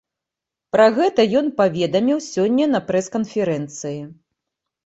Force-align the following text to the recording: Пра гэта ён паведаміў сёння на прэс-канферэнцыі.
Пра 0.75 0.87
гэта 0.95 1.25
ён 1.41 1.51
паведаміў 1.59 2.23
сёння 2.31 2.65
на 2.73 2.79
прэс-канферэнцыі. 2.89 4.01